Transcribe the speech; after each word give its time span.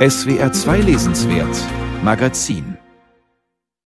SWR 0.00 0.50
2 0.50 0.78
Lesenswert 0.78 1.54
Magazin 2.02 2.78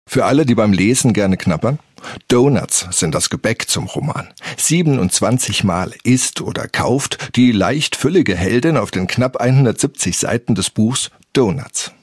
Für 0.07 0.25
alle, 0.25 0.45
die 0.45 0.53
beim 0.53 0.71
Lesen 0.71 1.11
gerne 1.11 1.37
knappern, 1.37 1.79
Donuts 2.27 2.85
sind 2.91 3.15
das 3.15 3.31
Gebäck 3.31 3.67
zum 3.67 3.87
Roman. 3.87 4.31
27 4.57 5.63
Mal 5.63 5.91
isst 6.03 6.41
oder 6.41 6.67
kauft 6.67 7.35
die 7.35 7.51
leicht 7.51 7.95
füllige 7.95 8.35
Heldin 8.35 8.77
auf 8.77 8.91
den 8.91 9.07
knapp 9.07 9.37
170 9.37 10.15
Seiten 10.15 10.53
des 10.53 10.69
Buchs 10.69 11.09
Donuts. 11.33 11.93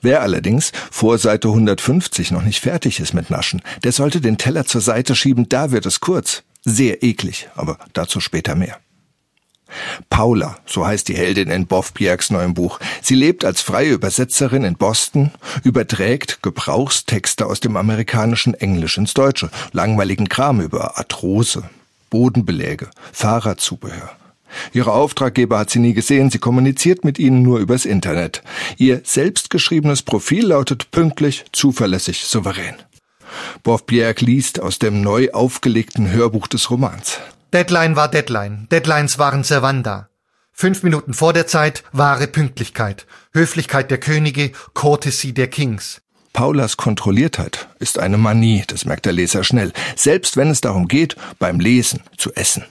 Wer 0.00 0.22
allerdings 0.22 0.72
vor 0.90 1.18
Seite 1.18 1.48
150 1.48 2.30
noch 2.30 2.42
nicht 2.42 2.60
fertig 2.60 3.00
ist 3.00 3.12
mit 3.12 3.28
Naschen, 3.28 3.60
der 3.84 3.92
sollte 3.92 4.22
den 4.22 4.38
Teller 4.38 4.64
zur 4.64 4.80
Seite 4.80 5.14
schieben, 5.14 5.46
da 5.46 5.72
wird 5.72 5.84
es 5.84 6.00
kurz. 6.00 6.42
Sehr 6.64 7.02
eklig, 7.02 7.50
aber 7.54 7.76
dazu 7.92 8.20
später 8.20 8.54
mehr. 8.54 8.78
Paula, 10.10 10.56
so 10.66 10.86
heißt 10.86 11.08
die 11.08 11.16
Heldin 11.16 11.50
in 11.50 11.66
Boff 11.66 11.92
Pierks 11.94 12.30
neuem 12.30 12.54
Buch. 12.54 12.78
Sie 13.02 13.14
lebt 13.14 13.44
als 13.44 13.60
freie 13.60 13.90
Übersetzerin 13.90 14.64
in 14.64 14.76
Boston, 14.76 15.32
überträgt 15.64 16.42
Gebrauchstexte 16.42 17.46
aus 17.46 17.60
dem 17.60 17.76
amerikanischen 17.76 18.54
Englisch 18.54 18.98
ins 18.98 19.14
Deutsche, 19.14 19.50
langweiligen 19.72 20.28
Kram 20.28 20.60
über 20.60 20.98
Arthrose, 20.98 21.64
Bodenbeläge, 22.10 22.88
Fahrradzubehör. 23.12 24.10
Ihre 24.72 24.92
Auftraggeber 24.92 25.58
hat 25.58 25.70
sie 25.70 25.80
nie 25.80 25.92
gesehen, 25.92 26.30
sie 26.30 26.38
kommuniziert 26.38 27.04
mit 27.04 27.18
ihnen 27.18 27.42
nur 27.42 27.58
übers 27.58 27.84
Internet. 27.84 28.42
Ihr 28.76 29.00
selbstgeschriebenes 29.04 30.02
Profil 30.02 30.46
lautet 30.46 30.90
pünktlich, 30.90 31.44
zuverlässig, 31.52 32.24
souverän. 32.24 32.76
Boff 33.62 33.86
Pierre 33.86 34.14
liest 34.20 34.60
aus 34.60 34.78
dem 34.78 35.02
neu 35.02 35.30
aufgelegten 35.32 36.10
Hörbuch 36.10 36.46
des 36.46 36.70
Romans. 36.70 37.18
Deadline 37.52 37.94
war 37.94 38.08
Deadline. 38.08 38.66
Deadlines 38.72 39.18
waren 39.18 39.44
Servanda. 39.44 40.08
Fünf 40.52 40.82
Minuten 40.82 41.14
vor 41.14 41.32
der 41.32 41.46
Zeit, 41.46 41.84
wahre 41.92 42.26
Pünktlichkeit. 42.26 43.06
Höflichkeit 43.32 43.90
der 43.90 43.98
Könige, 43.98 44.50
Courtesy 44.74 45.32
der 45.32 45.48
Kings. 45.48 46.02
Paulas 46.32 46.76
Kontrolliertheit 46.76 47.68
ist 47.78 47.98
eine 47.98 48.18
Manie, 48.18 48.64
das 48.66 48.84
merkt 48.84 49.06
der 49.06 49.12
Leser 49.12 49.44
schnell, 49.44 49.72
selbst 49.94 50.36
wenn 50.36 50.50
es 50.50 50.60
darum 50.60 50.88
geht, 50.88 51.16
beim 51.38 51.60
Lesen 51.60 52.02
zu 52.18 52.34
essen. 52.34 52.64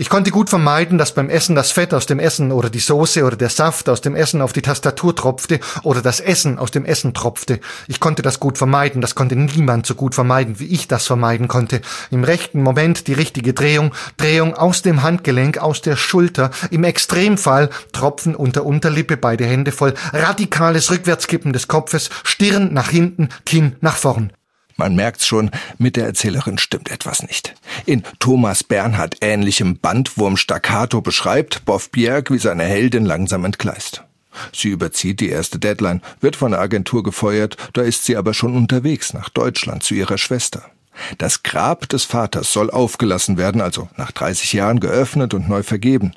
Ich 0.00 0.10
konnte 0.10 0.30
gut 0.30 0.48
vermeiden, 0.48 0.96
dass 0.96 1.12
beim 1.12 1.28
Essen 1.28 1.56
das 1.56 1.72
Fett 1.72 1.92
aus 1.92 2.06
dem 2.06 2.20
Essen 2.20 2.52
oder 2.52 2.70
die 2.70 2.78
Soße 2.78 3.24
oder 3.24 3.34
der 3.34 3.48
Saft 3.48 3.88
aus 3.88 4.00
dem 4.00 4.14
Essen 4.14 4.40
auf 4.42 4.52
die 4.52 4.62
Tastatur 4.62 5.16
tropfte 5.16 5.58
oder 5.82 6.02
das 6.02 6.20
Essen 6.20 6.56
aus 6.60 6.70
dem 6.70 6.84
Essen 6.84 7.14
tropfte. 7.14 7.58
Ich 7.88 7.98
konnte 7.98 8.22
das 8.22 8.38
gut 8.38 8.58
vermeiden, 8.58 9.00
das 9.00 9.16
konnte 9.16 9.34
niemand 9.34 9.86
so 9.86 9.96
gut 9.96 10.14
vermeiden, 10.14 10.60
wie 10.60 10.66
ich 10.66 10.86
das 10.86 11.08
vermeiden 11.08 11.48
konnte. 11.48 11.80
Im 12.12 12.22
rechten 12.22 12.62
Moment 12.62 13.08
die 13.08 13.12
richtige 13.12 13.54
Drehung, 13.54 13.92
Drehung 14.18 14.54
aus 14.54 14.82
dem 14.82 15.02
Handgelenk, 15.02 15.58
aus 15.58 15.80
der 15.80 15.96
Schulter, 15.96 16.52
im 16.70 16.84
Extremfall 16.84 17.68
Tropfen 17.90 18.36
unter 18.36 18.64
Unterlippe, 18.64 19.16
beide 19.16 19.46
Hände 19.46 19.72
voll, 19.72 19.94
radikales 20.12 20.92
Rückwärtskippen 20.92 21.52
des 21.52 21.66
Kopfes, 21.66 22.08
Stirn 22.22 22.72
nach 22.72 22.90
hinten, 22.90 23.30
Kinn 23.44 23.74
nach 23.80 23.96
vorn. 23.96 24.30
Man 24.78 24.94
merkt's 24.94 25.26
schon, 25.26 25.50
mit 25.76 25.96
der 25.96 26.06
Erzählerin 26.06 26.56
stimmt 26.56 26.90
etwas 26.90 27.22
nicht. 27.22 27.54
In 27.84 28.04
Thomas 28.20 28.62
Bernhard 28.62 29.16
ähnlichem 29.20 29.76
Bandwurm 29.76 30.36
Staccato 30.36 31.00
beschreibt 31.00 31.64
Boff 31.64 31.90
Bjerg, 31.90 32.30
wie 32.30 32.38
seine 32.38 32.62
Heldin 32.62 33.04
langsam 33.04 33.44
entgleist. 33.44 34.04
Sie 34.52 34.68
überzieht 34.68 35.18
die 35.18 35.30
erste 35.30 35.58
Deadline, 35.58 36.00
wird 36.20 36.36
von 36.36 36.52
der 36.52 36.60
Agentur 36.60 37.02
gefeuert, 37.02 37.56
da 37.72 37.82
ist 37.82 38.04
sie 38.04 38.16
aber 38.16 38.34
schon 38.34 38.56
unterwegs 38.56 39.12
nach 39.12 39.28
Deutschland 39.28 39.82
zu 39.82 39.94
ihrer 39.94 40.16
Schwester. 40.16 40.70
Das 41.18 41.42
Grab 41.42 41.88
des 41.88 42.04
Vaters 42.04 42.52
soll 42.52 42.70
aufgelassen 42.70 43.36
werden, 43.36 43.60
also 43.60 43.88
nach 43.96 44.12
30 44.12 44.52
Jahren 44.52 44.78
geöffnet 44.78 45.34
und 45.34 45.48
neu 45.48 45.64
vergeben. 45.64 46.12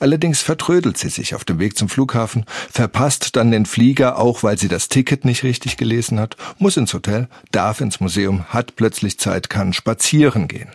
Allerdings 0.00 0.42
vertrödelt 0.42 0.98
sie 0.98 1.08
sich 1.08 1.34
auf 1.34 1.44
dem 1.44 1.58
Weg 1.58 1.76
zum 1.76 1.88
Flughafen, 1.88 2.44
verpasst 2.70 3.36
dann 3.36 3.50
den 3.50 3.66
Flieger, 3.66 4.18
auch 4.18 4.42
weil 4.42 4.58
sie 4.58 4.68
das 4.68 4.88
Ticket 4.88 5.24
nicht 5.24 5.42
richtig 5.42 5.76
gelesen 5.76 6.20
hat, 6.20 6.36
muss 6.58 6.76
ins 6.76 6.94
Hotel, 6.94 7.28
darf 7.52 7.80
ins 7.80 8.00
Museum, 8.00 8.44
hat 8.48 8.76
plötzlich 8.76 9.18
Zeit, 9.18 9.50
kann 9.50 9.72
spazieren 9.72 10.48
gehen. 10.48 10.68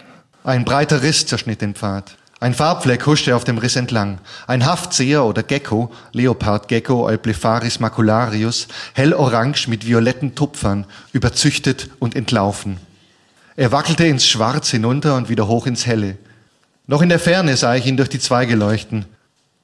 Ein 0.43 0.65
breiter 0.65 1.03
Riss 1.03 1.25
zerschnitt 1.25 1.61
den 1.61 1.75
Pfad. 1.75 2.17
Ein 2.41 2.53
Farbfleck 2.53 3.05
huschte 3.05 3.35
auf 3.35 3.43
dem 3.43 3.57
Riss 3.57 3.75
entlang. 3.75 4.19
Ein 4.47 4.65
Haftseher 4.65 5.25
oder 5.25 5.43
Gecko, 5.43 5.91
Leopardgecko 6.13 7.05
Euplepharis 7.05 7.81
macularius, 7.81 8.69
hellorange 8.93 9.67
mit 9.67 9.85
violetten 9.85 10.35
Tupfern, 10.35 10.85
überzüchtet 11.11 11.89
und 11.99 12.15
entlaufen. 12.15 12.77
Er 13.57 13.73
wackelte 13.73 14.05
ins 14.05 14.25
Schwarz 14.25 14.71
hinunter 14.71 15.17
und 15.17 15.27
wieder 15.27 15.49
hoch 15.49 15.67
ins 15.67 15.85
Helle. 15.85 16.17
Noch 16.89 17.03
in 17.03 17.09
der 17.09 17.19
Ferne 17.19 17.55
sah 17.55 17.75
ich 17.75 17.85
ihn 17.85 17.97
durch 17.97 18.09
die 18.09 18.17
Zweige 18.17 18.55
leuchten. 18.55 19.05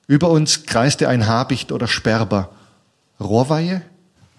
Über 0.06 0.30
uns 0.30 0.68
kreiste 0.68 1.10
ein 1.10 1.26
Habicht 1.26 1.72
oder 1.72 1.88
Sperber. 1.88 2.52
Rohrweihe? 3.20 3.82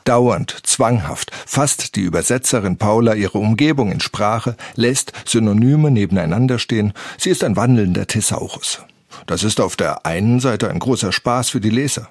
Dauernd, 0.05 0.57
zwanghaft, 0.63 1.33
fasst 1.47 1.97
die 1.97 2.03
Übersetzerin 2.03 2.77
Paula 2.77 3.15
ihre 3.15 3.39
Umgebung 3.39 3.91
in 3.91 3.99
Sprache, 3.99 4.57
lässt 4.77 5.11
Synonyme 5.25 5.91
nebeneinander 5.91 6.61
stehen. 6.61 6.93
Sie 7.19 7.31
ist 7.31 7.43
ein 7.43 7.57
wandelnder 7.57 8.07
Thesaurus. 8.07 8.83
Das 9.27 9.43
ist 9.43 9.61
auf 9.61 9.75
der 9.75 10.07
einen 10.07 10.39
Seite 10.39 10.71
ein 10.71 10.79
großer 10.79 11.11
Spaß 11.11 11.51
für 11.51 11.61
die 11.61 11.71
Leser 11.71 12.11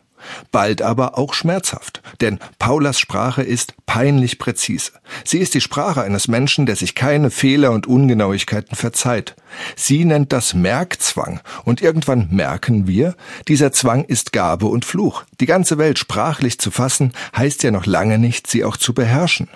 bald 0.51 0.81
aber 0.81 1.17
auch 1.17 1.33
schmerzhaft, 1.33 2.01
denn 2.21 2.39
Paulas 2.59 2.99
Sprache 2.99 3.43
ist 3.43 3.73
peinlich 3.85 4.39
präzise. 4.39 4.91
Sie 5.23 5.39
ist 5.39 5.53
die 5.53 5.61
Sprache 5.61 6.01
eines 6.01 6.27
Menschen, 6.27 6.65
der 6.65 6.75
sich 6.75 6.95
keine 6.95 7.31
Fehler 7.31 7.71
und 7.71 7.87
Ungenauigkeiten 7.87 8.75
verzeiht. 8.75 9.35
Sie 9.75 10.05
nennt 10.05 10.33
das 10.33 10.53
Merkzwang, 10.53 11.39
und 11.63 11.81
irgendwann 11.81 12.29
merken 12.31 12.87
wir, 12.87 13.15
dieser 13.47 13.71
Zwang 13.71 14.03
ist 14.03 14.33
Gabe 14.33 14.65
und 14.65 14.85
Fluch. 14.85 15.23
Die 15.39 15.45
ganze 15.45 15.77
Welt 15.77 15.99
sprachlich 15.99 16.59
zu 16.59 16.71
fassen, 16.71 17.13
heißt 17.35 17.63
ja 17.63 17.71
noch 17.71 17.85
lange 17.85 18.19
nicht, 18.19 18.47
sie 18.47 18.63
auch 18.63 18.77
zu 18.77 18.93
beherrschen. 18.93 19.47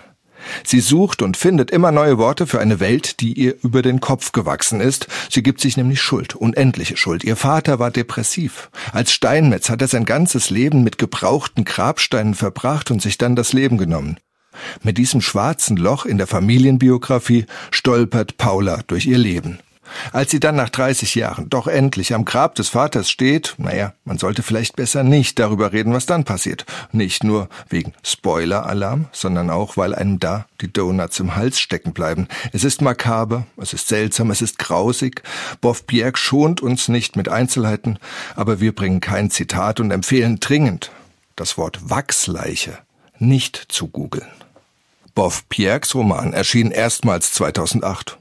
Sie 0.64 0.80
sucht 0.80 1.22
und 1.22 1.38
findet 1.38 1.72
immer 1.72 1.92
neue 1.92 2.18
Worte 2.18 2.48
für 2.48 2.60
eine 2.60 2.80
Welt, 2.80 3.20
die 3.20 3.34
ihr 3.34 3.56
über 3.64 3.82
den 3.82 4.00
Kopf 4.00 4.32
gewachsen 4.32 4.82
ist. 4.82 5.08
Sie 5.30 5.44
gibt 5.44 5.62
sich 5.62 5.78
nämlich 5.78 6.02
Schuld, 6.02 6.36
unendliche 6.36 6.98
Schuld. 6.98 7.24
Ihr 7.24 7.36
Vater 7.36 7.80
war 7.80 7.92
depressiv. 7.92 8.70
Als 8.92 9.12
Steinmetz 9.12 9.70
hat 9.70 9.82
er 9.82 9.88
sein 9.88 10.06
ganzes 10.06 10.50
Leben 10.50 10.84
mit 10.84 10.98
gebrauchten 10.98 11.66
Grabsteinen 11.66 12.36
verbracht 12.36 12.92
und 12.92 13.02
sich 13.02 13.18
dann 13.18 13.36
das 13.36 13.54
Leben 13.54 13.78
genommen. 13.78 14.18
Mit 14.84 14.98
diesem 14.98 15.22
schwarzen 15.22 15.78
Loch 15.78 16.06
in 16.06 16.18
der 16.18 16.28
Familienbiografie 16.28 17.46
stolpert 17.72 18.38
Paula 18.38 18.82
durch 18.88 19.06
ihr 19.06 19.18
Leben. 19.18 19.60
Als 20.12 20.32
sie 20.32 20.40
dann 20.40 20.56
nach 20.56 20.70
30 20.70 21.16
Jahren 21.16 21.50
doch 21.50 21.68
endlich 21.68 22.14
am 22.14 22.26
Grab 22.26 22.56
des 22.56 22.70
Vaters 22.70 23.10
steht, 23.10 23.56
naja, 23.58 23.94
man 24.06 24.18
sollte 24.18 24.44
vielleicht 24.44 24.76
besser 24.76 25.04
nicht 25.04 25.40
darüber 25.40 25.72
reden, 25.72 25.94
was 25.94 26.06
dann 26.06 26.24
passiert. 26.24 26.66
Nicht 26.92 27.24
nur 27.24 27.50
wegen 27.70 27.94
Spoiler-Alarm, 28.04 29.08
sondern 29.12 29.50
auch, 29.50 29.78
weil 29.78 29.96
einem 29.96 30.20
da 30.20 30.46
die 30.62 30.72
Donuts 30.72 31.20
im 31.20 31.36
Hals 31.36 31.60
stecken 31.60 31.94
bleiben. 31.94 32.28
Es 32.54 32.64
ist 32.64 32.82
makaber, 32.82 33.46
es 33.58 33.74
ist 33.74 33.88
seltsam, 33.88 34.32
es 34.32 34.42
ist 34.42 34.60
grausig. 34.60 35.24
Boff 35.62 35.86
Bjerg 35.86 36.18
schont 36.18 36.62
uns 36.62 36.88
nicht 36.88 37.16
mit 37.16 37.30
Einzelheiten, 37.30 38.00
aber 38.36 38.60
wir 38.60 38.74
bringen 38.74 39.02
kein 39.02 39.32
Zitat 39.32 39.80
und 39.80 39.92
empfehlen 39.92 40.40
dringend, 40.40 40.92
das 41.36 41.58
Wort 41.58 41.90
Wachsleiche 41.90 42.78
nicht 43.20 43.66
zu 43.70 43.88
googeln. 43.88 44.28
Boff 45.16 45.48
Pierks 45.50 45.96
Roman 45.96 46.34
erschien 46.34 46.72
erstmals 46.72 47.34
2008. 47.34 48.18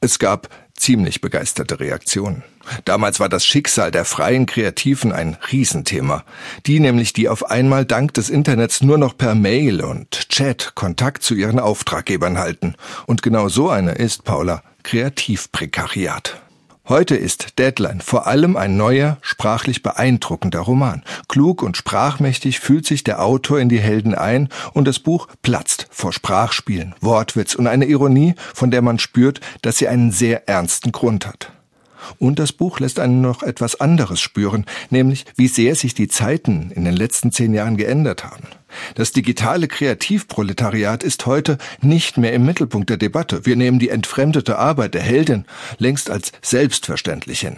Es 0.00 0.18
gab 0.18 0.48
ziemlich 0.78 1.20
begeisterte 1.20 1.80
Reaktionen. 1.80 2.42
Damals 2.84 3.20
war 3.20 3.28
das 3.28 3.46
Schicksal 3.46 3.90
der 3.90 4.04
freien 4.04 4.46
Kreativen 4.46 5.12
ein 5.12 5.36
Riesenthema. 5.50 6.24
Die 6.66 6.80
nämlich, 6.80 7.12
die 7.12 7.28
auf 7.28 7.50
einmal 7.50 7.84
dank 7.84 8.14
des 8.14 8.30
Internets 8.30 8.82
nur 8.82 8.98
noch 8.98 9.16
per 9.16 9.34
Mail 9.34 9.82
und 9.82 10.28
Chat 10.28 10.72
Kontakt 10.74 11.22
zu 11.22 11.34
ihren 11.34 11.58
Auftraggebern 11.58 12.38
halten. 12.38 12.74
Und 13.06 13.22
genau 13.22 13.48
so 13.48 13.70
eine 13.70 13.92
ist 13.92 14.24
Paula 14.24 14.62
Kreativprekariat. 14.82 16.40
Heute 16.88 17.16
ist 17.16 17.58
Deadline 17.58 18.00
vor 18.00 18.26
allem 18.26 18.56
ein 18.56 18.78
neuer, 18.78 19.18
sprachlich 19.20 19.82
beeindruckender 19.82 20.60
Roman. 20.60 21.02
Klug 21.28 21.62
und 21.62 21.76
sprachmächtig 21.76 22.60
fühlt 22.60 22.86
sich 22.86 23.04
der 23.04 23.22
Autor 23.22 23.60
in 23.60 23.68
die 23.68 23.78
Helden 23.78 24.14
ein 24.14 24.48
und 24.72 24.88
das 24.88 24.98
Buch 24.98 25.28
platzt 25.42 25.86
vor 25.90 26.14
Sprachspielen, 26.14 26.94
Wortwitz 27.02 27.54
und 27.54 27.66
einer 27.66 27.84
Ironie, 27.84 28.36
von 28.54 28.70
der 28.70 28.80
man 28.80 28.98
spürt, 28.98 29.42
dass 29.60 29.76
sie 29.76 29.86
einen 29.86 30.12
sehr 30.12 30.48
ernsten 30.48 30.90
Grund 30.90 31.26
hat. 31.26 31.52
Und 32.18 32.38
das 32.38 32.52
Buch 32.52 32.80
lässt 32.80 33.00
einen 33.00 33.20
noch 33.20 33.42
etwas 33.42 33.78
anderes 33.82 34.22
spüren, 34.22 34.64
nämlich 34.88 35.26
wie 35.36 35.48
sehr 35.48 35.74
sich 35.74 35.92
die 35.92 36.08
Zeiten 36.08 36.70
in 36.70 36.86
den 36.86 36.96
letzten 36.96 37.32
zehn 37.32 37.52
Jahren 37.52 37.76
geändert 37.76 38.24
haben. 38.24 38.46
Das 38.94 39.12
digitale 39.12 39.68
Kreativproletariat 39.68 41.02
ist 41.02 41.26
heute 41.26 41.58
nicht 41.80 42.18
mehr 42.18 42.32
im 42.32 42.44
Mittelpunkt 42.44 42.90
der 42.90 42.96
Debatte. 42.96 43.46
Wir 43.46 43.56
nehmen 43.56 43.78
die 43.78 43.88
entfremdete 43.88 44.58
Arbeit 44.58 44.94
der 44.94 45.02
Heldin 45.02 45.44
längst 45.78 46.10
als 46.10 46.32
selbstverständlich 46.42 47.40
hin. 47.40 47.56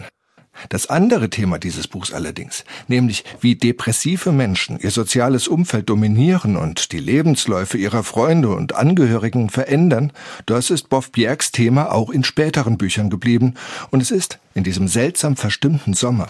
Das 0.69 0.87
andere 0.87 1.29
Thema 1.29 1.57
dieses 1.57 1.87
Buchs 1.87 2.13
allerdings, 2.13 2.65
nämlich 2.87 3.23
wie 3.39 3.55
depressive 3.55 4.31
Menschen 4.31 4.79
ihr 4.79 4.91
soziales 4.91 5.47
Umfeld 5.47 5.89
dominieren 5.89 6.57
und 6.57 6.91
die 6.91 6.99
Lebensläufe 6.99 7.77
ihrer 7.77 8.03
Freunde 8.03 8.49
und 8.49 8.75
Angehörigen 8.75 9.49
verändern, 9.49 10.11
das 10.45 10.69
ist 10.69 10.89
Boff 10.89 11.11
Bjergs 11.11 11.51
Thema 11.51 11.91
auch 11.91 12.09
in 12.09 12.23
späteren 12.23 12.77
Büchern 12.77 13.09
geblieben 13.09 13.55
und 13.89 14.01
es 14.01 14.11
ist 14.11 14.39
in 14.53 14.63
diesem 14.63 14.87
seltsam 14.87 15.35
verstimmten 15.35 15.93
Sommer 15.93 16.27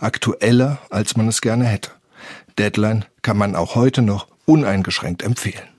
aktueller, 0.00 0.78
als 0.90 1.16
man 1.16 1.28
es 1.28 1.40
gerne 1.40 1.64
hätte. 1.64 1.90
Deadline 2.58 3.04
kann 3.22 3.36
man 3.36 3.56
auch 3.56 3.74
heute 3.74 4.02
noch 4.02 4.28
uneingeschränkt 4.46 5.22
empfehlen. 5.22 5.68